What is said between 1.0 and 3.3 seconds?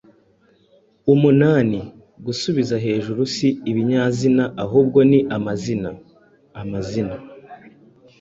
umunani” gusubiza hejuru